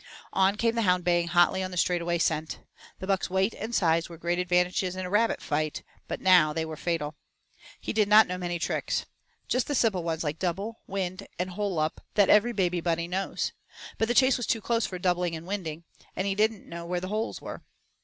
On 0.33 0.55
came 0.55 0.73
the 0.73 0.81
hound 0.81 1.03
baying 1.03 1.27
hotly 1.27 1.61
on 1.61 1.69
the 1.69 1.77
straight 1.77 2.01
away 2.01 2.17
scent. 2.17 2.57
The 2.97 3.05
buck's 3.05 3.29
weight 3.29 3.53
and 3.53 3.75
size 3.75 4.09
were 4.09 4.17
great 4.17 4.39
advantages 4.39 4.95
in 4.95 5.05
a 5.05 5.11
rabbit 5.11 5.43
fight, 5.43 5.83
but 6.07 6.19
now 6.19 6.53
they 6.53 6.65
were 6.65 6.75
fatal. 6.75 7.13
He 7.79 7.93
did 7.93 8.07
not 8.07 8.25
know 8.25 8.39
many 8.39 8.57
tricks. 8.57 9.05
Just 9.47 9.67
the 9.67 9.75
simple 9.75 10.01
ones 10.01 10.23
like 10.23 10.39
'double,' 10.39 10.79
'wind,' 10.87 11.27
and 11.37 11.51
'hole 11.51 11.77
up,' 11.77 12.01
that 12.15 12.29
every 12.31 12.51
baby 12.51 12.81
Bunny 12.81 13.07
knows. 13.07 13.53
But 13.99 14.07
the 14.07 14.15
chase 14.15 14.37
was 14.37 14.47
too 14.47 14.59
close 14.59 14.87
for 14.87 14.97
doubling 14.97 15.35
and 15.35 15.45
winding, 15.45 15.83
and 16.15 16.25
he 16.25 16.33
didn't 16.33 16.67
know 16.67 16.83
where 16.83 16.99
the 16.99 17.09
holes 17.09 17.39
were. 17.39 17.61